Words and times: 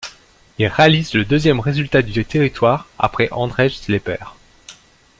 Il 0.57 0.65
réalise 0.65 1.13
le 1.13 1.25
deuxième 1.25 1.59
résultat 1.59 2.01
du 2.01 2.25
territoire, 2.25 2.87
après 2.97 3.29
Andrzej 3.31 3.87
Lepper. 3.87 4.25